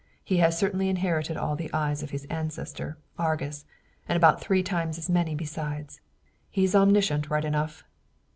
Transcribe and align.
He 0.23 0.37
has 0.37 0.57
certainly 0.57 0.89
inherited 0.89 1.37
all 1.37 1.55
the 1.55 1.71
eyes 1.71 2.01
of 2.01 2.09
his 2.09 2.25
ancestor, 2.25 2.97
Argus, 3.19 3.65
and 4.09 4.17
about 4.17 4.41
three 4.41 4.63
times 4.63 4.97
as 4.97 5.11
many 5.11 5.35
besides. 5.35 6.01
He's 6.49 6.73
omniscient, 6.73 7.29
right 7.29 7.45
enough." 7.45 7.83